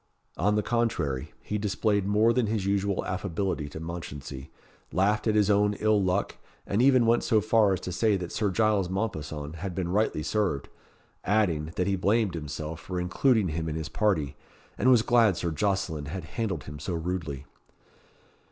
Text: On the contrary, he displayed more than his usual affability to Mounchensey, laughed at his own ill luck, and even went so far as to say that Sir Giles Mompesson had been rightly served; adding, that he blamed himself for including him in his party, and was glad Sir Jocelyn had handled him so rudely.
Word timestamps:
On 0.35 0.55
the 0.55 0.63
contrary, 0.63 1.31
he 1.43 1.59
displayed 1.59 2.07
more 2.07 2.33
than 2.33 2.47
his 2.47 2.65
usual 2.65 3.05
affability 3.05 3.69
to 3.69 3.79
Mounchensey, 3.79 4.49
laughed 4.91 5.27
at 5.27 5.35
his 5.35 5.47
own 5.47 5.75
ill 5.75 6.01
luck, 6.01 6.37
and 6.65 6.81
even 6.81 7.05
went 7.05 7.23
so 7.23 7.39
far 7.39 7.73
as 7.73 7.81
to 7.81 7.91
say 7.91 8.17
that 8.17 8.31
Sir 8.31 8.49
Giles 8.49 8.89
Mompesson 8.89 9.57
had 9.57 9.75
been 9.75 9.89
rightly 9.89 10.23
served; 10.23 10.69
adding, 11.23 11.71
that 11.75 11.85
he 11.85 11.95
blamed 11.95 12.33
himself 12.33 12.79
for 12.79 12.99
including 12.99 13.49
him 13.49 13.69
in 13.69 13.75
his 13.75 13.89
party, 13.89 14.35
and 14.75 14.89
was 14.89 15.03
glad 15.03 15.37
Sir 15.37 15.51
Jocelyn 15.51 16.05
had 16.05 16.23
handled 16.33 16.63
him 16.63 16.79
so 16.79 16.95
rudely. 16.95 17.45